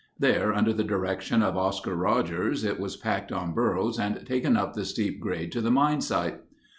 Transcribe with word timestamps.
There, 0.17 0.51
under 0.51 0.73
the 0.73 0.83
direction 0.83 1.43
of 1.43 1.55
Oscar 1.55 1.93
Rogers, 1.95 2.63
it 2.63 2.79
was 2.79 2.97
packed 2.97 3.31
on 3.31 3.53
burros 3.53 3.99
and 3.99 4.25
taken 4.25 4.57
up 4.57 4.73
the 4.73 4.83
steep 4.83 5.19
grade 5.19 5.51
to 5.51 5.61
the 5.61 5.69
mine 5.69 6.01
site. 6.01 6.39